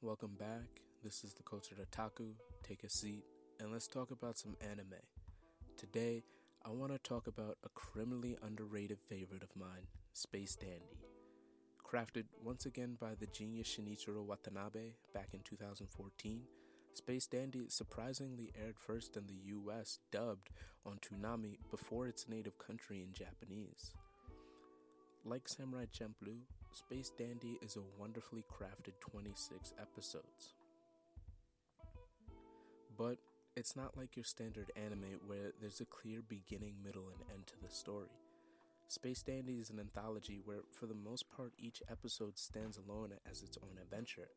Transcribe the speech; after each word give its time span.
Welcome 0.00 0.36
back. 0.38 0.80
This 1.02 1.24
is 1.24 1.34
the 1.34 1.42
Cultured 1.42 1.78
Otaku. 1.78 2.34
Take 2.62 2.84
a 2.84 2.88
seat 2.88 3.24
and 3.58 3.72
let's 3.72 3.88
talk 3.88 4.12
about 4.12 4.38
some 4.38 4.56
anime. 4.60 5.02
Today, 5.76 6.22
I 6.64 6.70
want 6.70 6.92
to 6.92 6.98
talk 6.98 7.26
about 7.26 7.58
a 7.64 7.68
criminally 7.70 8.36
underrated 8.40 8.98
favorite 9.00 9.42
of 9.42 9.56
mine, 9.56 9.88
Space 10.12 10.54
Dandy. 10.54 11.02
Crafted 11.84 12.26
once 12.44 12.64
again 12.64 12.96
by 13.00 13.16
the 13.18 13.26
genius 13.26 13.76
Shinichiro 13.76 14.24
Watanabe 14.24 14.92
back 15.12 15.30
in 15.32 15.40
2014, 15.40 16.42
Space 16.94 17.26
Dandy 17.26 17.64
surprisingly 17.66 18.52
aired 18.56 18.78
first 18.78 19.16
in 19.16 19.26
the 19.26 19.52
US 19.56 19.98
dubbed 20.12 20.50
on 20.86 20.98
Toonami 20.98 21.58
before 21.72 22.06
its 22.06 22.28
native 22.28 22.56
country 22.56 23.02
in 23.02 23.12
Japanese. 23.12 23.94
Like 25.24 25.48
Samurai 25.48 25.86
Champloo, 25.86 26.42
Space 26.78 27.10
Dandy 27.18 27.58
is 27.60 27.74
a 27.74 28.00
wonderfully 28.00 28.44
crafted 28.48 28.92
26 29.00 29.72
episodes. 29.82 30.54
But 32.96 33.18
it's 33.56 33.74
not 33.74 33.96
like 33.96 34.14
your 34.14 34.24
standard 34.24 34.70
anime 34.76 35.18
where 35.26 35.50
there's 35.60 35.80
a 35.80 35.84
clear 35.84 36.20
beginning, 36.22 36.76
middle, 36.84 37.08
and 37.08 37.18
end 37.34 37.48
to 37.48 37.54
the 37.60 37.68
story. 37.68 38.14
Space 38.86 39.22
Dandy 39.22 39.54
is 39.54 39.70
an 39.70 39.80
anthology 39.80 40.40
where, 40.44 40.60
for 40.72 40.86
the 40.86 40.94
most 40.94 41.28
part, 41.28 41.52
each 41.58 41.82
episode 41.90 42.38
stands 42.38 42.78
alone 42.78 43.10
as 43.28 43.42
its 43.42 43.58
own 43.60 43.76
adventure. 43.82 44.28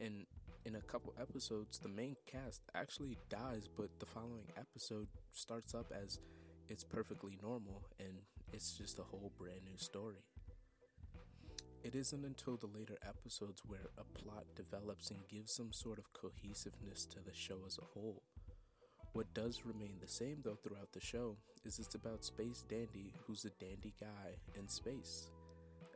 And 0.00 0.26
in 0.64 0.76
a 0.76 0.80
couple 0.80 1.14
episodes, 1.20 1.80
the 1.80 1.88
main 1.88 2.14
cast 2.30 2.62
actually 2.76 3.18
dies, 3.28 3.68
but 3.76 3.98
the 3.98 4.06
following 4.06 4.52
episode 4.56 5.08
starts 5.32 5.74
up 5.74 5.92
as 5.92 6.20
it's 6.68 6.84
perfectly 6.84 7.36
normal 7.42 7.88
and 7.98 8.18
it's 8.52 8.78
just 8.78 9.00
a 9.00 9.02
whole 9.02 9.32
brand 9.36 9.62
new 9.64 9.78
story. 9.78 10.22
It 11.84 11.94
isn't 11.94 12.24
until 12.24 12.56
the 12.56 12.66
later 12.66 12.98
episodes 13.06 13.62
where 13.64 13.90
a 13.96 14.04
plot 14.04 14.44
develops 14.56 15.10
and 15.10 15.28
gives 15.28 15.52
some 15.52 15.72
sort 15.72 15.98
of 15.98 16.12
cohesiveness 16.12 17.06
to 17.06 17.20
the 17.20 17.34
show 17.34 17.58
as 17.66 17.78
a 17.78 17.84
whole. 17.84 18.22
What 19.12 19.32
does 19.32 19.64
remain 19.64 19.98
the 20.00 20.08
same 20.08 20.38
though 20.42 20.58
throughout 20.62 20.92
the 20.92 21.00
show 21.00 21.36
is 21.64 21.78
it's 21.78 21.94
about 21.94 22.24
Space 22.24 22.64
Dandy, 22.68 23.14
who's 23.26 23.44
a 23.44 23.64
dandy 23.64 23.94
guy 24.00 24.36
in 24.56 24.68
space, 24.68 25.30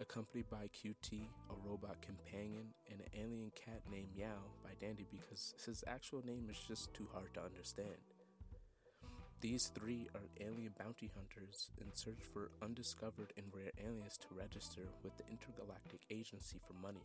accompanied 0.01 0.49
by 0.49 0.69
QT, 0.69 1.29
a 1.51 1.69
robot 1.69 2.01
companion, 2.01 2.75
and 2.91 3.01
an 3.01 3.09
alien 3.15 3.51
cat 3.55 3.83
named 3.91 4.09
Meow 4.17 4.53
by 4.63 4.71
Dandy 4.81 5.07
because 5.11 5.55
his 5.67 5.85
actual 5.87 6.25
name 6.25 6.49
is 6.49 6.59
just 6.67 6.95
too 6.95 7.09
hard 7.13 7.35
to 7.35 7.43
understand. 7.43 8.12
These 9.43 9.73
three 9.75 10.07
are 10.15 10.31
alien 10.41 10.73
bounty 10.79 11.11
hunters 11.17 11.71
in 11.81 11.89
search 11.95 12.23
for 12.33 12.53
undiscovered 12.63 13.33
and 13.37 13.47
rare 13.53 13.73
aliens 13.85 14.17
to 14.19 14.29
register 14.39 14.83
with 15.03 15.17
the 15.17 15.25
Intergalactic 15.29 16.03
Agency 16.13 16.61
for 16.65 16.75
money. 16.75 17.03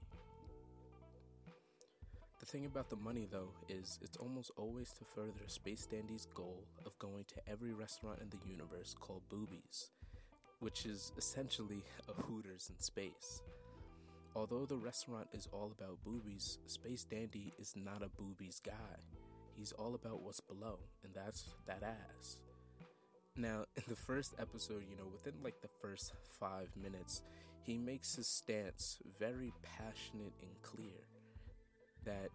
The 2.39 2.45
thing 2.45 2.67
about 2.67 2.91
the 2.91 2.95
money, 2.95 3.27
though, 3.29 3.49
is 3.67 3.97
it's 4.03 4.17
almost 4.17 4.51
always 4.55 4.91
to 4.93 5.03
further 5.03 5.47
Space 5.47 5.87
Dandy's 5.87 6.27
goal 6.35 6.63
of 6.85 6.99
going 6.99 7.25
to 7.29 7.51
every 7.51 7.73
restaurant 7.73 8.19
in 8.21 8.29
the 8.29 8.47
universe 8.47 8.93
called 8.99 9.27
Boobies, 9.29 9.89
which 10.59 10.85
is 10.85 11.13
essentially 11.17 11.83
a 12.07 12.21
Hooters 12.21 12.69
in 12.69 12.79
space. 12.79 13.41
Although 14.35 14.67
the 14.67 14.77
restaurant 14.77 15.27
is 15.33 15.47
all 15.51 15.73
about 15.75 16.03
boobies, 16.05 16.59
Space 16.67 17.03
Dandy 17.03 17.51
is 17.57 17.73
not 17.75 18.03
a 18.03 18.09
boobies 18.09 18.61
guy. 18.63 19.01
He's 19.57 19.71
all 19.71 19.95
about 19.95 20.21
what's 20.21 20.39
below, 20.39 20.77
and 21.03 21.13
that's 21.15 21.55
that 21.65 21.81
ass. 21.81 22.37
Now, 23.35 23.65
in 23.75 23.83
the 23.87 23.95
first 23.95 24.35
episode, 24.39 24.83
you 24.87 24.95
know, 24.95 25.07
within 25.11 25.41
like 25.43 25.61
the 25.61 25.69
first 25.81 26.13
five 26.39 26.69
minutes, 26.79 27.23
he 27.63 27.77
makes 27.77 28.15
his 28.15 28.27
stance 28.27 28.99
very 29.19 29.51
passionate 29.63 30.33
and 30.41 30.51
clear 30.61 31.07
that 32.05 32.29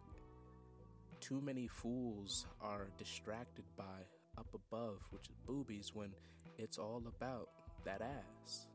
too 1.20 1.40
many 1.40 1.68
fools 1.68 2.46
are 2.60 2.88
distracted 2.98 3.64
by 3.76 4.04
up 4.36 4.48
above, 4.54 4.98
which 5.10 5.28
is 5.28 5.36
boobies, 5.46 5.92
when 5.94 6.10
it's 6.58 6.78
all 6.78 7.04
about 7.06 7.48
that 7.84 8.02
ass. 8.02 8.66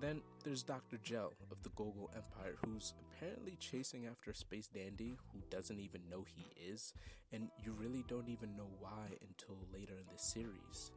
Then 0.00 0.22
there's 0.44 0.62
Dr. 0.62 0.96
Gel 1.02 1.34
of 1.50 1.62
the 1.62 1.68
Gogol 1.70 2.10
Empire, 2.16 2.56
who's 2.64 2.94
apparently 3.12 3.56
chasing 3.60 4.06
after 4.06 4.32
Space 4.32 4.66
Dandy, 4.66 5.18
who 5.32 5.40
doesn't 5.50 5.78
even 5.78 6.00
know 6.10 6.24
he 6.26 6.46
is, 6.58 6.94
and 7.32 7.50
you 7.62 7.72
really 7.72 8.02
don't 8.08 8.28
even 8.28 8.56
know 8.56 8.68
why 8.78 9.18
until 9.28 9.58
later 9.74 9.92
in 9.92 10.06
the 10.10 10.18
series. 10.18 10.92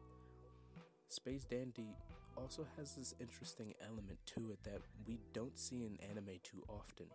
Space 1.09 1.43
Dandy 1.43 1.89
also 2.37 2.65
has 2.77 2.95
this 2.95 3.13
interesting 3.19 3.73
element 3.85 4.19
to 4.25 4.51
it 4.51 4.63
that 4.63 4.81
we 5.05 5.19
don't 5.33 5.57
see 5.57 5.85
in 5.85 5.97
anime 6.09 6.39
too 6.41 6.63
often. 6.69 7.07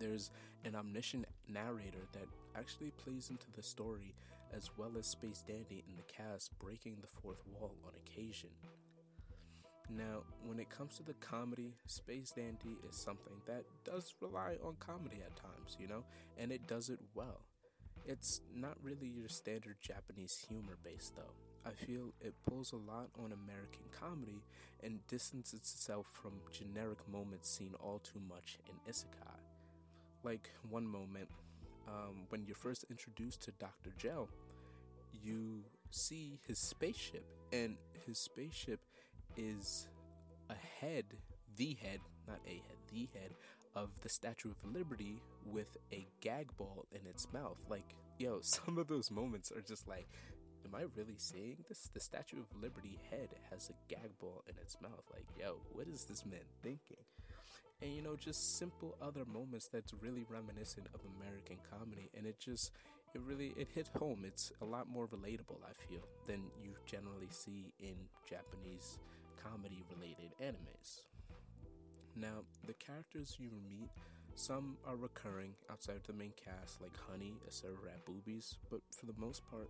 There's 0.00 0.32
an 0.64 0.74
omniscient 0.74 1.26
narrator 1.48 2.08
that 2.12 2.26
actually 2.58 2.90
plays 2.90 3.30
into 3.30 3.46
the 3.54 3.62
story, 3.62 4.12
as 4.52 4.70
well 4.76 4.90
as 4.98 5.06
Space 5.06 5.44
Dandy 5.46 5.84
in 5.88 5.94
the 5.94 6.12
cast 6.12 6.58
breaking 6.58 6.96
the 7.00 7.06
fourth 7.06 7.42
wall 7.46 7.76
on 7.86 7.92
occasion. 7.94 8.50
Now, 9.96 10.22
when 10.44 10.60
it 10.60 10.70
comes 10.70 10.96
to 10.98 11.02
the 11.02 11.14
comedy, 11.14 11.74
Space 11.86 12.30
Dandy 12.30 12.76
is 12.88 12.96
something 12.96 13.34
that 13.46 13.64
does 13.84 14.14
rely 14.20 14.56
on 14.64 14.76
comedy 14.78 15.18
at 15.24 15.34
times, 15.36 15.76
you 15.80 15.88
know, 15.88 16.04
and 16.38 16.52
it 16.52 16.68
does 16.68 16.88
it 16.90 17.00
well. 17.14 17.40
It's 18.06 18.40
not 18.54 18.76
really 18.82 19.08
your 19.08 19.28
standard 19.28 19.76
Japanese 19.80 20.46
humor 20.48 20.78
base, 20.84 21.12
though. 21.16 21.34
I 21.66 21.72
feel 21.72 22.12
it 22.20 22.34
pulls 22.48 22.72
a 22.72 22.76
lot 22.76 23.08
on 23.18 23.32
American 23.32 23.84
comedy 23.98 24.42
and 24.82 25.06
distances 25.08 25.60
itself 25.60 26.06
from 26.22 26.32
generic 26.52 26.98
moments 27.10 27.50
seen 27.50 27.74
all 27.80 27.98
too 27.98 28.20
much 28.28 28.58
in 28.68 28.90
isekai. 28.90 29.40
Like 30.22 30.50
one 30.68 30.86
moment, 30.86 31.28
um, 31.88 32.26
when 32.28 32.44
you're 32.46 32.54
first 32.54 32.84
introduced 32.90 33.42
to 33.42 33.52
Dr. 33.52 33.90
Gel, 33.98 34.28
you 35.22 35.64
see 35.90 36.38
his 36.46 36.58
spaceship, 36.58 37.24
and 37.52 37.76
his 38.06 38.18
spaceship 38.18 38.80
is 39.36 39.88
a 40.48 40.54
head, 40.80 41.04
the 41.56 41.76
head, 41.80 42.00
not 42.26 42.40
a 42.46 42.54
head, 42.54 42.78
the 42.92 43.08
head 43.14 43.30
of 43.74 43.90
the 44.02 44.08
Statue 44.08 44.50
of 44.50 44.74
Liberty 44.74 45.20
with 45.44 45.76
a 45.92 46.06
gag 46.20 46.48
ball 46.56 46.86
in 46.92 47.00
its 47.08 47.26
mouth. 47.32 47.58
Like, 47.68 47.94
yo, 48.18 48.40
some 48.42 48.78
of 48.78 48.88
those 48.88 49.10
moments 49.10 49.52
are 49.52 49.62
just 49.62 49.86
like, 49.88 50.08
am 50.64 50.74
I 50.74 50.82
really 50.96 51.16
seeing 51.16 51.58
this? 51.68 51.88
The 51.94 52.00
Statue 52.00 52.38
of 52.38 52.62
Liberty 52.62 52.98
head 53.10 53.28
has 53.50 53.70
a 53.70 53.92
gag 53.92 54.18
ball 54.20 54.42
in 54.48 54.54
its 54.60 54.76
mouth. 54.80 55.04
Like, 55.12 55.26
yo, 55.38 55.56
what 55.72 55.86
is 55.88 56.04
this 56.04 56.24
man 56.26 56.40
thinking? 56.62 57.04
And 57.82 57.94
you 57.94 58.02
know, 58.02 58.16
just 58.16 58.58
simple 58.58 58.96
other 59.00 59.24
moments 59.24 59.68
that's 59.72 59.94
really 59.94 60.26
reminiscent 60.28 60.86
of 60.92 61.00
American 61.16 61.56
comedy, 61.70 62.10
and 62.14 62.26
it 62.26 62.38
just, 62.38 62.72
it 63.14 63.22
really, 63.22 63.54
it 63.56 63.68
hit 63.74 63.88
home. 63.98 64.24
It's 64.26 64.52
a 64.60 64.66
lot 64.66 64.86
more 64.86 65.06
relatable, 65.06 65.56
I 65.64 65.72
feel, 65.88 66.02
than 66.26 66.42
you 66.62 66.74
generally 66.84 67.30
see 67.30 67.72
in 67.80 67.96
Japanese 68.28 68.98
comedy 69.42 69.82
related 69.90 70.32
animes. 70.40 71.00
Now, 72.16 72.44
the 72.66 72.74
characters 72.74 73.36
you 73.38 73.50
meet, 73.68 73.88
some 74.34 74.76
are 74.86 74.96
recurring 74.96 75.54
outside 75.70 75.96
of 75.96 76.06
the 76.06 76.12
main 76.12 76.32
cast, 76.36 76.80
like 76.80 76.96
Honey, 77.08 77.34
a 77.48 77.52
server 77.52 77.88
at 77.88 78.04
Boobies, 78.04 78.56
but 78.70 78.80
for 78.90 79.06
the 79.06 79.14
most 79.18 79.42
part, 79.50 79.68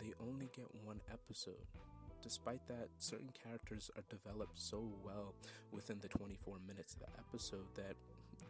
they 0.00 0.12
only 0.20 0.48
get 0.54 0.66
one 0.84 1.00
episode. 1.12 1.66
Despite 2.22 2.66
that, 2.68 2.88
certain 2.98 3.30
characters 3.32 3.90
are 3.96 4.04
developed 4.08 4.60
so 4.60 4.90
well 5.04 5.34
within 5.72 5.98
the 6.00 6.08
24 6.08 6.58
minutes 6.66 6.94
of 6.94 7.00
the 7.00 7.06
episode 7.18 7.66
that 7.76 7.94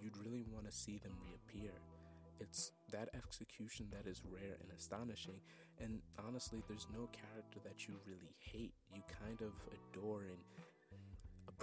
you'd 0.01 0.17
really 0.17 0.45
want 0.53 0.67
to 0.67 0.73
see 0.73 0.99
them 0.99 1.13
reappear. 1.23 1.73
It's 2.41 2.73
that 2.93 3.09
execution 3.15 3.87
that 3.91 4.09
is 4.09 4.23
rare 4.31 4.57
and 4.63 4.71
astonishing, 4.77 5.41
and 5.81 6.01
honestly, 6.27 6.63
there's 6.69 6.87
no 6.93 7.09
character 7.13 7.59
that 7.65 7.87
you 7.87 7.95
really 8.07 8.35
hate. 8.39 8.73
You 8.95 9.03
kind 9.27 9.43
of 9.43 9.53
adore 9.75 10.23
and 10.23 10.39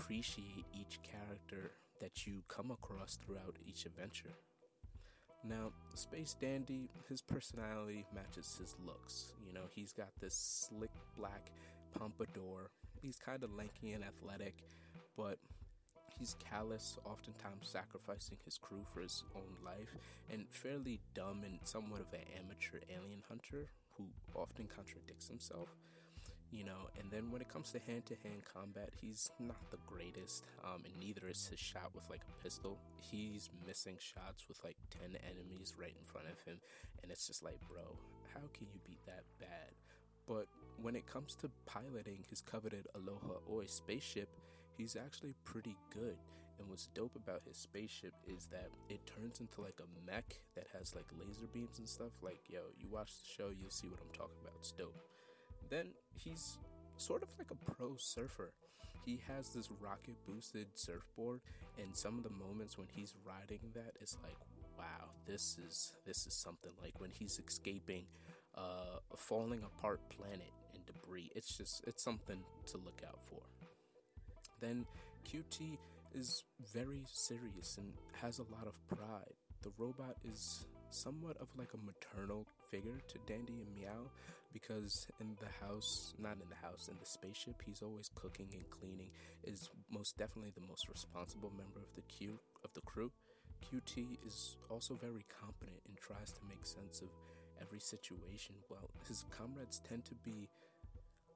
appreciate 0.05 0.65
each 0.71 0.99
character 1.01 1.71
that 1.99 2.27
you 2.27 2.43
come 2.47 2.69
across 2.69 3.17
throughout 3.25 3.57
each 3.67 3.87
adventure. 3.87 4.35
Now, 5.43 5.71
Space 5.95 6.35
Dandy, 6.39 6.89
his 7.09 7.23
personality 7.23 8.05
matches 8.13 8.55
his 8.59 8.75
looks. 8.85 9.33
You 9.43 9.53
know, 9.53 9.65
he's 9.73 9.93
got 9.93 10.09
this 10.21 10.35
slick 10.69 10.91
black 11.17 11.51
pompadour. 11.97 12.69
He's 13.01 13.17
kind 13.17 13.43
of 13.43 13.51
lanky 13.53 13.93
and 13.93 14.03
athletic, 14.03 14.63
but 15.17 15.39
he's 16.19 16.35
callous, 16.51 16.99
oftentimes 17.03 17.67
sacrificing 17.67 18.37
his 18.45 18.59
crew 18.59 18.83
for 18.93 19.01
his 19.01 19.23
own 19.35 19.57
life, 19.63 19.95
and 20.31 20.45
fairly 20.51 20.99
dumb 21.15 21.41
and 21.43 21.59
somewhat 21.63 22.01
of 22.01 22.13
an 22.13 22.25
amateur 22.39 22.79
alien 22.95 23.23
hunter 23.27 23.69
who 23.97 24.05
often 24.35 24.67
contradicts 24.67 25.27
himself 25.29 25.69
you 26.55 26.63
know 26.63 26.87
and 26.99 27.11
then 27.11 27.31
when 27.31 27.41
it 27.41 27.49
comes 27.49 27.71
to 27.71 27.79
hand-to-hand 27.79 28.41
combat 28.51 28.89
he's 29.01 29.31
not 29.39 29.59
the 29.71 29.77
greatest 29.85 30.45
um, 30.63 30.83
and 30.85 30.93
neither 30.99 31.27
is 31.27 31.47
his 31.47 31.59
shot 31.59 31.91
with 31.93 32.09
like 32.09 32.21
a 32.29 32.43
pistol 32.43 32.77
he's 32.97 33.49
missing 33.67 33.97
shots 33.99 34.47
with 34.47 34.63
like 34.63 34.77
10 34.89 35.17
enemies 35.29 35.73
right 35.77 35.95
in 35.99 36.05
front 36.05 36.27
of 36.31 36.39
him 36.45 36.57
and 37.03 37.11
it's 37.11 37.27
just 37.27 37.43
like 37.43 37.59
bro 37.67 37.83
how 38.33 38.41
can 38.53 38.67
you 38.71 38.79
be 38.85 38.97
that 39.05 39.23
bad 39.39 39.75
but 40.27 40.47
when 40.81 40.95
it 40.95 41.05
comes 41.05 41.35
to 41.35 41.49
piloting 41.65 42.25
his 42.29 42.41
coveted 42.41 42.87
Aloha 42.95 43.39
Oe 43.49 43.63
spaceship, 43.65 44.29
he's 44.77 44.95
actually 44.95 45.35
pretty 45.43 45.77
good. 45.93 46.17
And 46.57 46.69
what's 46.69 46.87
dope 46.87 47.15
about 47.15 47.41
his 47.45 47.57
spaceship 47.57 48.13
is 48.27 48.47
that 48.47 48.69
it 48.89 48.99
turns 49.05 49.39
into 49.39 49.61
like 49.61 49.79
a 49.79 50.11
mech 50.11 50.39
that 50.55 50.67
has 50.77 50.95
like 50.95 51.05
laser 51.19 51.47
beams 51.53 51.79
and 51.79 51.87
stuff. 51.87 52.13
Like, 52.21 52.39
yo, 52.49 52.59
you 52.77 52.87
watch 52.89 53.11
the 53.19 53.27
show, 53.37 53.49
you'll 53.49 53.69
see 53.69 53.87
what 53.87 53.99
I'm 53.99 54.13
talking 54.13 54.37
about. 54.41 54.55
It's 54.59 54.71
dope. 54.71 54.95
Then 55.69 55.87
he's 56.15 56.57
sort 56.97 57.23
of 57.23 57.29
like 57.37 57.51
a 57.51 57.71
pro 57.71 57.95
surfer. 57.97 58.53
He 59.05 59.19
has 59.27 59.49
this 59.49 59.69
rocket 59.79 60.15
boosted 60.27 60.67
surfboard, 60.73 61.41
and 61.77 61.95
some 61.95 62.17
of 62.17 62.23
the 62.23 62.29
moments 62.31 62.77
when 62.77 62.87
he's 62.91 63.13
riding 63.25 63.59
that 63.75 63.93
is 64.01 64.17
like, 64.23 64.37
wow, 64.77 65.09
this 65.27 65.57
is 65.67 65.93
this 66.05 66.25
is 66.25 66.33
something. 66.33 66.71
Like 66.81 66.99
when 66.99 67.11
he's 67.11 67.39
escaping 67.47 68.05
uh, 68.57 68.99
a 69.13 69.17
falling 69.17 69.63
apart 69.63 70.01
planet 70.09 70.51
and 70.73 70.85
debris. 70.85 71.31
It's 71.35 71.57
just 71.57 71.83
it's 71.87 72.03
something 72.03 72.39
to 72.67 72.77
look 72.77 73.01
out 73.07 73.19
for. 73.23 73.41
Then 74.61 74.85
QT 75.27 75.77
is 76.13 76.43
very 76.73 77.03
serious 77.11 77.77
and 77.77 77.93
has 78.21 78.39
a 78.39 78.43
lot 78.43 78.67
of 78.67 78.87
pride. 78.87 79.35
The 79.63 79.71
robot 79.77 80.15
is 80.23 80.65
somewhat 80.95 81.37
of 81.37 81.49
like 81.57 81.73
a 81.73 81.77
maternal 81.77 82.47
figure 82.71 82.99
to 83.07 83.17
Dandy 83.27 83.61
and 83.61 83.75
Meow 83.75 84.09
because 84.53 85.07
in 85.19 85.35
the 85.41 85.51
house, 85.65 86.13
not 86.17 86.37
in 86.41 86.47
the 86.49 86.55
house, 86.55 86.87
in 86.87 86.95
the 86.97 87.05
spaceship, 87.05 87.61
he's 87.65 87.81
always 87.81 88.09
cooking 88.15 88.47
and 88.53 88.69
cleaning. 88.69 89.11
Is 89.43 89.69
most 89.91 90.17
definitely 90.17 90.53
the 90.55 90.65
most 90.65 90.87
responsible 90.87 91.51
member 91.51 91.79
of 91.79 91.93
the 91.95 92.01
Q 92.03 92.39
of 92.63 92.71
the 92.73 92.81
crew. 92.81 93.11
QT 93.63 94.17
is 94.25 94.55
also 94.69 94.95
very 94.95 95.25
competent 95.41 95.81
and 95.87 95.97
tries 95.97 96.31
to 96.31 96.39
make 96.47 96.65
sense 96.65 97.01
of 97.01 97.09
every 97.61 97.79
situation. 97.79 98.55
While 98.69 98.89
his 99.07 99.25
comrades 99.29 99.81
tend 99.87 100.05
to 100.05 100.15
be 100.23 100.47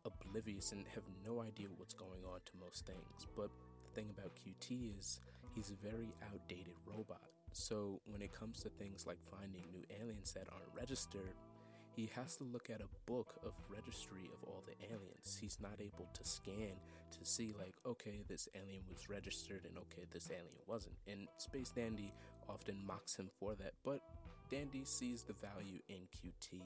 oblivious 0.06 0.72
and 0.72 0.86
have 0.96 1.04
no 1.26 1.42
idea 1.42 1.68
what's 1.76 1.94
going 1.94 2.24
on 2.24 2.40
to 2.46 2.52
most 2.64 2.86
things. 2.86 3.28
But 3.36 3.50
the 3.84 4.02
thing 4.02 4.10
about 4.16 4.32
QT 4.36 4.98
is 4.98 5.20
he's 5.56 5.72
a 5.72 5.86
very 5.86 6.14
outdated 6.32 6.76
robot. 6.86 7.28
So 7.52 8.02
when 8.06 8.22
it 8.22 8.32
comes 8.32 8.62
to 8.64 8.70
things 8.70 9.06
like 9.06 9.18
finding 9.24 9.64
new 9.72 9.84
aliens 10.00 10.32
that 10.34 10.48
aren't 10.52 10.74
registered, 10.76 11.36
he 11.96 12.10
has 12.16 12.38
to 12.38 12.44
look 12.44 12.70
at 12.70 12.82
a 12.82 13.12
book 13.12 13.36
of 13.44 13.54
registry 13.68 14.30
of 14.34 14.48
all 14.48 14.64
the 14.66 14.86
aliens. 14.86 15.38
He's 15.42 15.58
not 15.62 15.80
able 15.80 16.08
to 16.14 16.24
scan 16.24 16.78
to 17.12 17.26
see, 17.26 17.54
like, 17.58 17.74
okay, 17.86 18.22
this 18.28 18.48
alien 18.56 18.84
was 18.90 19.10
registered 19.10 19.66
and 19.66 19.78
okay, 19.78 20.06
this 20.12 20.30
alien 20.30 20.62
wasn't. 20.68 20.96
And 21.08 21.28
Space 21.38 21.72
Dandy 21.72 22.14
often 22.48 22.78
mocks 22.86 23.16
him 23.16 23.30
for 23.40 23.56
that, 23.56 23.74
but 23.84 24.02
Dandy 24.50 24.84
sees 24.86 25.24
the 25.24 25.34
value 25.34 25.80
in 25.90 26.08
QT. 26.16 26.62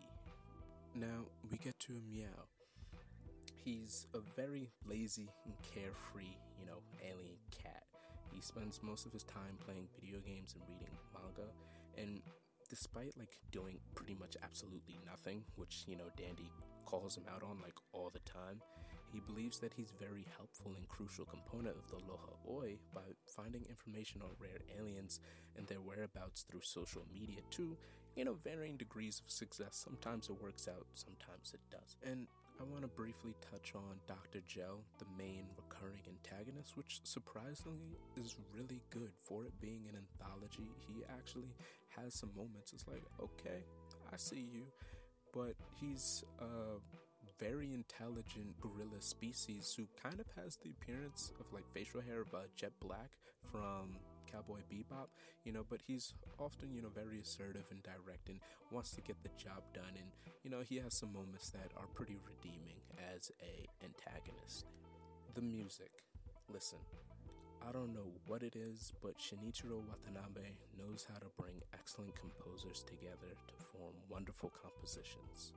Now 0.96 1.26
we 1.50 1.58
get 1.58 1.80
to 1.82 1.94
Meow. 2.12 2.48
He's 3.56 4.08
a 4.14 4.20
very 4.36 4.70
lazy 4.86 5.30
and 5.46 5.54
carefree, 5.64 6.38
you 6.60 6.66
know, 6.66 6.84
alien 7.02 7.38
cat. 7.50 7.84
Spends 8.44 8.84
most 8.84 9.06
of 9.06 9.14
his 9.14 9.24
time 9.24 9.56
playing 9.66 9.88
video 9.96 10.20
games 10.20 10.54
and 10.54 10.64
reading 10.68 10.94
manga, 11.14 11.48
and 11.98 12.22
despite 12.70 13.18
like 13.18 13.40
doing 13.54 13.80
pretty 13.96 14.16
much 14.16 14.36
absolutely 14.44 15.00
nothing, 15.06 15.46
which 15.56 15.86
you 15.88 15.96
know 15.96 16.12
Dandy 16.18 16.52
calls 16.86 17.16
him 17.16 17.24
out 17.34 17.42
on 17.42 17.62
like 17.62 17.78
all 17.94 18.12
the 18.12 18.20
time, 18.30 18.60
he 19.14 19.22
believes 19.22 19.60
that 19.60 19.74
he's 19.74 19.94
very 19.98 20.28
helpful 20.36 20.74
and 20.76 20.90
crucial 20.90 21.24
component 21.24 21.78
of 21.78 21.90
the 21.90 22.04
Loha 22.04 22.36
Oi 22.52 22.76
by 22.94 23.16
finding 23.34 23.64
information 23.70 24.22
on 24.22 24.32
rare 24.38 24.60
aliens 24.78 25.22
and 25.56 25.66
their 25.68 25.80
whereabouts 25.80 26.42
through 26.42 26.64
social 26.64 27.06
media 27.14 27.40
too, 27.50 27.78
you 28.18 28.26
know, 28.26 28.34
varying 28.34 28.76
degrees 28.76 29.22
of 29.24 29.32
success. 29.32 29.82
Sometimes 29.82 30.28
it 30.28 30.42
works 30.42 30.68
out, 30.68 30.88
sometimes 30.94 31.54
it 31.54 31.62
does. 31.72 31.96
And 32.04 32.28
I 32.60 32.64
want 32.64 32.82
to 32.82 32.88
briefly 32.88 33.36
touch 33.52 33.74
on 33.76 34.00
Dr. 34.08 34.42
Gel, 34.48 34.82
the 35.00 35.06
main 35.18 35.46
antagonist, 36.44 36.78
which 36.78 37.00
surprisingly 37.04 37.98
is 38.18 38.36
really 38.56 38.82
good 38.90 39.12
for 39.22 39.46
it 39.46 39.54
being 39.62 39.82
an 39.90 39.98
anthology. 39.98 40.70
He 40.88 41.04
actually 41.18 41.54
has 41.98 42.14
some 42.14 42.32
moments. 42.36 42.74
It's 42.74 42.88
like, 42.88 43.04
okay, 43.22 43.64
I 44.12 44.18
see 44.18 44.48
you, 44.54 44.64
but 45.34 45.54
he's 45.80 46.24
a 46.40 46.80
very 47.40 47.74
intelligent 47.74 48.60
gorilla 48.62 49.02
species 49.02 49.74
who 49.76 49.86
kind 50.02 50.20
of 50.20 50.26
has 50.42 50.58
the 50.58 50.72
appearance 50.72 51.32
of 51.40 51.46
like 51.52 51.66
facial 51.74 52.02
hair 52.02 52.22
of 52.22 52.34
uh, 52.34 52.40
Jet 52.56 52.72
Black 52.80 53.12
from 53.52 53.98
Cowboy 54.32 54.60
Bebop, 54.72 55.08
you 55.44 55.52
know, 55.52 55.66
but 55.70 55.82
he's 55.86 56.14
often, 56.40 56.74
you 56.74 56.82
know, 56.82 56.90
very 56.94 57.20
assertive 57.20 57.66
and 57.72 57.82
direct 57.84 58.30
and 58.30 58.40
wants 58.72 58.92
to 58.92 59.02
get 59.02 59.22
the 59.24 59.30
job 59.38 59.64
done. 59.74 59.96
And, 59.96 60.08
you 60.44 60.50
know, 60.50 60.62
he 60.62 60.78
has 60.78 60.94
some 60.94 61.14
moments 61.14 61.50
that 61.52 61.72
are 61.78 61.88
pretty 61.94 62.18
redeeming 62.26 62.82
as 63.16 63.32
a 63.42 63.68
antagonist. 63.84 64.66
The 65.36 65.42
music. 65.42 66.13
Listen, 66.54 66.78
I 67.68 67.72
don't 67.72 67.96
know 67.96 68.12
what 68.28 68.44
it 68.44 68.56
is, 68.56 68.94
but 69.02 69.18
Shinichiro 69.18 69.82
Watanabe 69.90 70.54
knows 70.78 71.08
how 71.12 71.18
to 71.18 71.26
bring 71.36 71.56
excellent 71.74 72.14
composers 72.16 72.84
together 72.84 73.34
to 73.48 73.54
form 73.72 73.94
wonderful 74.08 74.52
compositions. 74.62 75.54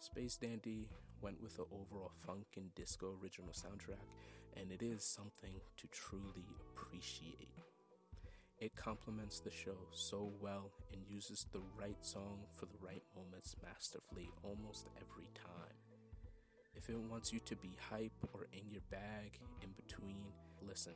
Space 0.00 0.36
Dandy 0.36 0.88
went 1.20 1.42
with 1.42 1.56
the 1.56 1.64
overall 1.64 2.12
funk 2.26 2.46
and 2.56 2.74
disco 2.74 3.18
original 3.22 3.52
soundtrack, 3.52 4.08
and 4.56 4.72
it 4.72 4.82
is 4.82 5.04
something 5.04 5.60
to 5.76 5.86
truly 5.88 6.46
appreciate. 6.72 7.52
It 8.58 8.74
complements 8.76 9.40
the 9.40 9.50
show 9.50 9.76
so 9.92 10.32
well 10.40 10.70
and 10.94 11.02
uses 11.06 11.46
the 11.52 11.60
right 11.78 12.02
song 12.02 12.46
for 12.58 12.64
the 12.64 12.78
right 12.80 13.02
moments 13.14 13.54
masterfully 13.62 14.30
almost 14.42 14.86
every 14.96 15.28
time. 15.34 15.83
If 16.84 16.90
it 16.90 17.00
wants 17.00 17.32
you 17.32 17.40
to 17.46 17.56
be 17.56 17.70
hype 17.90 18.12
or 18.34 18.46
in 18.52 18.70
your 18.70 18.82
bag 18.90 19.38
in 19.62 19.70
between, 19.72 20.20
listen. 20.60 20.92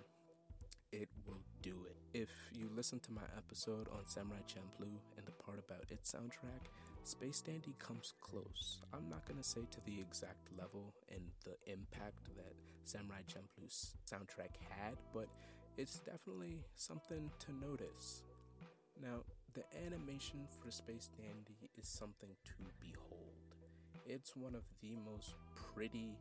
It 0.92 1.08
will 1.26 1.40
do 1.62 1.86
it. 1.88 1.96
If 2.12 2.28
you 2.52 2.68
listen 2.76 3.00
to 3.00 3.12
my 3.12 3.24
episode 3.34 3.88
on 3.88 4.04
Samurai 4.04 4.40
Champloo 4.46 5.00
and 5.16 5.24
the 5.24 5.32
part 5.32 5.58
about 5.58 5.90
its 5.90 6.12
soundtrack, 6.12 6.68
Space 7.04 7.40
Dandy 7.40 7.74
comes 7.78 8.12
close. 8.20 8.82
I'm 8.92 9.08
not 9.08 9.26
gonna 9.26 9.42
say 9.42 9.62
to 9.70 9.80
the 9.86 9.98
exact 9.98 10.50
level 10.58 10.92
and 11.10 11.22
the 11.46 11.56
impact 11.72 12.36
that 12.36 12.52
Samurai 12.84 13.22
Champloo's 13.26 13.96
soundtrack 14.10 14.60
had, 14.68 14.98
but 15.14 15.28
it's 15.78 16.00
definitely 16.00 16.64
something 16.76 17.30
to 17.38 17.66
notice. 17.66 18.24
Now, 19.02 19.24
the 19.54 19.64
animation 19.86 20.48
for 20.62 20.70
Space 20.70 21.08
Dandy 21.16 21.70
is 21.78 21.88
something 21.88 22.36
to 22.44 22.52
behold. 22.78 23.27
It's 24.10 24.34
one 24.34 24.54
of 24.54 24.62
the 24.80 24.96
most 24.96 25.34
pretty 25.74 26.16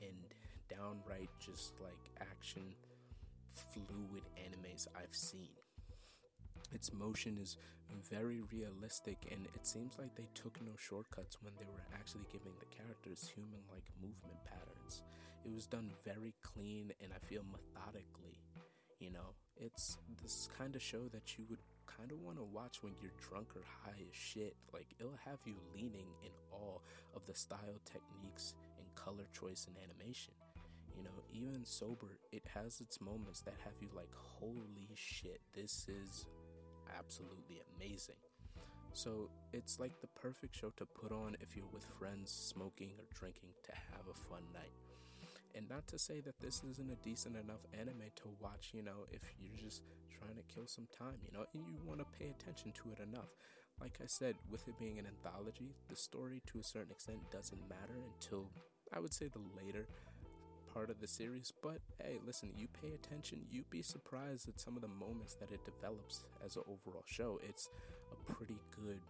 and 0.00 0.34
downright 0.70 1.28
just 1.38 1.74
like 1.82 2.10
action 2.18 2.62
fluid 3.50 4.24
animes 4.40 4.86
I've 4.96 5.14
seen. 5.14 5.50
Its 6.72 6.94
motion 6.94 7.36
is 7.38 7.58
very 8.10 8.40
realistic, 8.52 9.18
and 9.30 9.46
it 9.54 9.66
seems 9.66 9.98
like 9.98 10.16
they 10.16 10.28
took 10.34 10.58
no 10.62 10.72
shortcuts 10.78 11.36
when 11.42 11.52
they 11.58 11.66
were 11.66 11.84
actually 11.94 12.24
giving 12.32 12.52
the 12.58 12.74
characters 12.74 13.30
human 13.34 13.60
like 13.70 13.84
movement 14.00 14.42
patterns. 14.44 15.02
It 15.44 15.52
was 15.52 15.66
done 15.66 15.90
very 16.04 16.34
clean 16.42 16.90
and 17.02 17.12
I 17.14 17.18
feel 17.18 17.42
methodically. 17.44 18.40
You 18.98 19.10
know, 19.10 19.36
it's 19.58 19.98
this 20.22 20.48
kind 20.56 20.74
of 20.74 20.82
show 20.82 21.08
that 21.12 21.36
you 21.36 21.44
would 21.50 21.60
kind 21.86 22.10
of 22.12 22.20
want 22.20 22.38
to 22.38 22.44
watch 22.44 22.82
when 22.82 22.92
you're 23.00 23.14
drunk 23.28 23.48
or 23.56 23.62
high 23.84 23.98
as 23.98 24.16
shit. 24.16 24.56
Like, 24.72 24.88
it'll 24.98 25.18
have 25.24 25.38
you 25.44 25.54
leaning 25.74 26.08
in 26.22 26.30
awe 26.52 26.78
of 27.14 27.26
the 27.26 27.34
style, 27.34 27.80
techniques, 27.84 28.54
and 28.78 28.86
color 28.94 29.26
choice 29.32 29.66
and 29.66 29.76
animation. 29.76 30.34
You 30.96 31.04
know, 31.04 31.22
even 31.32 31.64
sober, 31.64 32.18
it 32.32 32.42
has 32.54 32.80
its 32.80 33.00
moments 33.00 33.40
that 33.42 33.54
have 33.64 33.74
you 33.80 33.88
like, 33.94 34.12
holy 34.14 34.88
shit, 34.94 35.40
this 35.54 35.88
is 35.88 36.26
absolutely 36.98 37.60
amazing. 37.76 38.16
So 38.92 39.28
it's 39.52 39.78
like 39.78 40.00
the 40.00 40.06
perfect 40.06 40.56
show 40.56 40.70
to 40.78 40.86
put 40.86 41.12
on 41.12 41.36
if 41.40 41.54
you're 41.54 41.68
with 41.72 41.84
friends 41.98 42.30
smoking 42.30 42.92
or 42.98 43.04
drinking 43.12 43.50
to 43.64 43.72
have 43.92 44.06
a 44.10 44.14
fun 44.14 44.42
night. 44.54 44.72
And 45.56 45.68
not 45.70 45.88
to 45.88 45.98
say 45.98 46.20
that 46.20 46.38
this 46.38 46.62
isn't 46.70 46.90
a 46.90 47.02
decent 47.02 47.34
enough 47.34 47.64
anime 47.72 48.12
to 48.16 48.28
watch, 48.40 48.72
you 48.74 48.82
know, 48.82 49.08
if 49.10 49.22
you're 49.40 49.56
just 49.56 49.80
trying 50.12 50.36
to 50.36 50.54
kill 50.54 50.66
some 50.66 50.86
time, 50.96 51.16
you 51.24 51.32
know, 51.32 51.46
and 51.54 51.64
you 51.66 51.78
want 51.86 52.00
to 52.00 52.18
pay 52.18 52.28
attention 52.28 52.72
to 52.72 52.92
it 52.92 53.00
enough. 53.02 53.32
Like 53.80 53.98
I 54.02 54.06
said, 54.06 54.34
with 54.50 54.68
it 54.68 54.78
being 54.78 54.98
an 54.98 55.06
anthology, 55.06 55.74
the 55.88 55.96
story 55.96 56.42
to 56.46 56.58
a 56.58 56.64
certain 56.64 56.92
extent 56.92 57.30
doesn't 57.30 57.68
matter 57.68 57.96
until 58.14 58.50
I 58.92 59.00
would 59.00 59.14
say 59.14 59.28
the 59.28 59.40
later 59.56 59.88
part 60.72 60.90
of 60.90 61.00
the 61.00 61.08
series, 61.08 61.52
but 61.62 61.78
hey, 62.02 62.18
listen, 62.26 62.50
you 62.54 62.68
pay 62.82 62.92
attention, 62.92 63.46
you'd 63.50 63.70
be 63.70 63.80
surprised 63.80 64.48
at 64.48 64.60
some 64.60 64.76
of 64.76 64.82
the 64.82 64.88
moments 64.88 65.34
that 65.40 65.50
it 65.52 65.64
develops 65.64 66.24
as 66.44 66.56
an 66.56 66.64
overall 66.68 67.04
show. 67.06 67.40
It's 67.48 67.70
a 68.12 68.32
pretty 68.32 68.58
good 68.76 69.00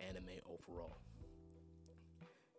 anime 0.00 0.40
overall. 0.46 0.98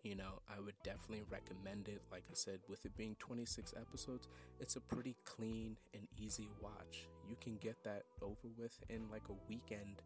You 0.03 0.15
know, 0.15 0.39
I 0.47 0.59
would 0.61 0.75
definitely 0.83 1.23
recommend 1.29 1.89
it. 1.89 2.01
Like 2.11 2.23
I 2.31 2.33
said, 2.33 2.59
with 2.69 2.85
it 2.85 2.95
being 2.95 3.15
26 3.19 3.73
episodes, 3.75 4.27
it's 4.59 4.75
a 4.77 4.81
pretty 4.81 5.15
clean 5.25 5.75
and 5.93 6.07
easy 6.17 6.47
watch. 6.61 7.07
You 7.27 7.35
can 7.41 7.57
get 7.57 7.83
that 7.83 8.03
over 8.21 8.47
with 8.57 8.79
in 8.89 9.09
like 9.11 9.27
a 9.29 9.35
weekend 9.49 10.01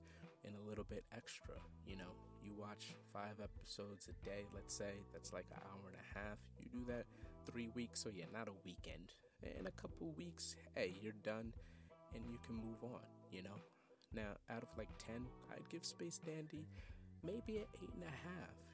and 0.46 0.56
a 0.56 0.68
little 0.68 0.84
bit 0.84 1.04
extra. 1.16 1.54
You 1.86 1.98
know, 1.98 2.14
you 2.44 2.54
watch 2.58 2.96
five 3.14 3.38
episodes 3.42 4.10
a 4.10 4.26
day, 4.26 4.46
let's 4.54 4.74
say, 4.74 4.94
that's 5.14 5.32
like 5.32 5.46
an 5.52 5.62
hour 5.62 5.88
and 5.88 5.96
a 5.96 6.20
half. 6.20 6.40
You 6.60 6.68
do 6.72 6.86
that 6.92 7.06
three 7.50 7.70
weeks, 7.76 8.02
so 8.02 8.10
yeah, 8.14 8.26
not 8.34 8.48
a 8.48 8.54
weekend. 8.66 9.14
In 9.60 9.68
a 9.68 9.72
couple 9.72 10.12
weeks, 10.18 10.56
hey, 10.76 10.96
you're 11.02 11.20
done 11.24 11.54
and 12.16 12.24
you 12.30 12.40
can 12.46 12.56
move 12.56 12.84
on, 12.84 13.02
you 13.32 13.44
know? 13.44 13.60
Now, 14.14 14.38
out 14.50 14.64
of 14.64 14.70
like 14.78 14.90
10, 14.98 15.26
I'd 15.52 15.68
give 15.70 15.84
Space 15.86 16.20
Dandy 16.24 16.66
maybe 17.24 17.58
an 17.58 17.66
8.5. 17.82 18.08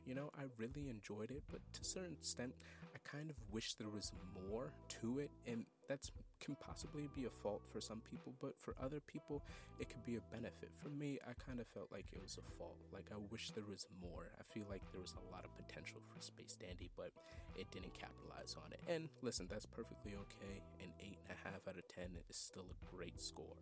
You 0.05 0.15
know, 0.15 0.31
I 0.37 0.43
really 0.57 0.89
enjoyed 0.89 1.29
it, 1.29 1.43
but 1.51 1.61
to 1.73 1.81
a 1.81 1.85
certain 1.85 2.13
extent, 2.13 2.53
I 2.95 2.97
kind 3.07 3.29
of 3.29 3.35
wish 3.51 3.75
there 3.75 3.89
was 3.89 4.11
more 4.49 4.73
to 5.01 5.19
it, 5.19 5.29
and 5.45 5.65
that 5.87 6.09
can 6.39 6.55
possibly 6.55 7.09
be 7.15 7.25
a 7.25 7.29
fault 7.29 7.61
for 7.71 7.79
some 7.79 8.01
people, 8.09 8.33
but 8.41 8.57
for 8.57 8.75
other 8.81 8.99
people, 9.01 9.43
it 9.79 9.89
could 9.89 10.03
be 10.05 10.15
a 10.15 10.21
benefit. 10.33 10.69
For 10.75 10.89
me, 10.89 11.19
I 11.27 11.33
kind 11.33 11.59
of 11.59 11.67
felt 11.67 11.91
like 11.91 12.07
it 12.11 12.21
was 12.21 12.37
a 12.37 12.57
fault. 12.57 12.77
Like, 12.91 13.05
I 13.11 13.17
wish 13.29 13.51
there 13.51 13.65
was 13.69 13.85
more. 14.01 14.31
I 14.39 14.43
feel 14.43 14.65
like 14.69 14.81
there 14.91 15.01
was 15.01 15.13
a 15.13 15.31
lot 15.31 15.45
of 15.45 15.51
potential 15.55 16.01
for 16.07 16.21
Space 16.21 16.57
Dandy, 16.59 16.89
but 16.97 17.11
it 17.55 17.69
didn't 17.71 17.93
capitalize 17.93 18.55
on 18.57 18.71
it. 18.73 18.79
And 18.87 19.09
listen, 19.21 19.47
that's 19.49 19.65
perfectly 19.65 20.13
okay. 20.15 20.63
An 20.81 20.89
8.5 21.29 21.69
out 21.69 21.77
of 21.77 21.87
10 21.87 22.17
is 22.29 22.37
still 22.37 22.65
a 22.65 22.95
great 22.95 23.19
score. 23.19 23.57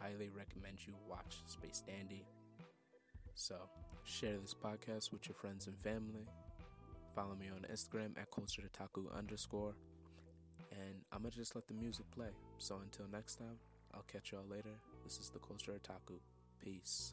Highly 0.00 0.30
recommend 0.30 0.86
you 0.86 0.94
watch 1.08 1.42
Space 1.46 1.82
Dandy. 1.86 2.26
So, 3.36 3.54
share 4.02 4.38
this 4.38 4.54
podcast 4.54 5.12
with 5.12 5.28
your 5.28 5.34
friends 5.34 5.66
and 5.66 5.78
family. 5.78 6.26
Follow 7.14 7.34
me 7.34 7.48
on 7.54 7.66
Instagram 7.70 8.18
at 8.18 8.30
culture 8.30 8.62
taku 8.72 9.10
underscore. 9.14 9.76
And 10.72 11.02
I'm 11.12 11.18
gonna 11.18 11.30
just 11.30 11.54
let 11.54 11.68
the 11.68 11.74
music 11.74 12.06
play. 12.10 12.30
So 12.56 12.80
until 12.82 13.06
next 13.12 13.36
time, 13.36 13.58
I'll 13.94 14.04
catch 14.10 14.32
y'all 14.32 14.46
later. 14.50 14.80
This 15.04 15.18
is 15.18 15.28
the 15.28 15.38
Culture 15.38 15.72
Otaku. 15.72 16.18
Peace. 16.58 17.12